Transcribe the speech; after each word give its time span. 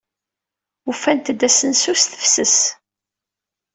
Ufant-d 0.89 1.39
asensu 1.47 1.93
s 2.01 2.03
tefses. 2.11 2.57